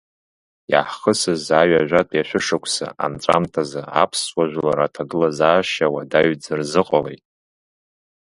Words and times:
Иаҳхысыз 0.71 1.43
аҩажәатәи 1.59 2.21
ашәышықәса 2.21 2.87
анҵәамҭазы 3.03 3.81
аԥсуа 4.03 4.43
жәлар 4.51 4.79
аҭагылазаашьа 4.85 5.93
уадаҩӡа 5.93 6.53
рзыҟалеит. 6.59 7.23